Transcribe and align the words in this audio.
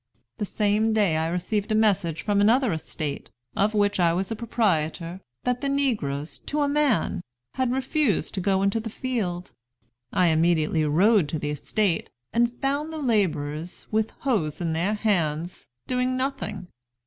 The 0.39 0.45
same 0.45 0.93
day 0.93 1.15
I 1.15 1.27
received 1.27 1.71
a 1.71 1.75
message 1.75 2.23
from 2.23 2.41
another 2.41 2.73
estate, 2.73 3.29
of 3.55 3.75
which 3.75 3.99
I 3.99 4.13
was 4.13 4.29
proprietor, 4.33 5.21
that 5.43 5.61
the 5.61 5.69
negroes, 5.69 6.39
to 6.39 6.61
a 6.61 6.67
man, 6.67 7.21
had 7.53 7.71
refused 7.71 8.33
to 8.33 8.41
go 8.41 8.63
into 8.63 8.79
the 8.79 8.89
field. 8.89 9.51
I 10.11 10.29
immediately 10.29 10.83
rode 10.85 11.29
to 11.29 11.37
the 11.37 11.51
estate, 11.51 12.09
and 12.33 12.51
found 12.51 12.91
the 12.91 12.97
laborers, 12.97 13.85
with 13.91 14.09
hoes 14.21 14.59
in 14.59 14.73
their 14.73 14.95
hands, 14.95 15.67
doing 15.85 16.17
nothing. 16.17 16.65